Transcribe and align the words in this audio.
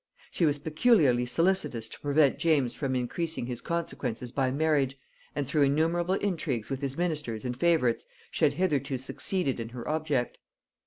She 0.31 0.45
was 0.47 0.57
peculiarly 0.57 1.27
solicitous 1.27 1.87
to 1.89 1.99
prevent 1.99 2.39
James 2.39 2.73
from 2.73 2.95
increasing 2.95 3.45
his 3.45 3.61
consequence 3.61 4.31
by 4.31 4.49
marriage, 4.49 4.97
and 5.35 5.45
through 5.45 5.61
innumerable 5.61 6.15
intrigues 6.15 6.71
with 6.71 6.81
his 6.81 6.97
ministers 6.97 7.45
and 7.45 7.55
favorites 7.55 8.07
she 8.31 8.43
had 8.45 8.53
hitherto 8.53 8.97
succeeded 8.97 9.59
in 9.59 9.69
her 9.69 9.87
object. 9.87 10.39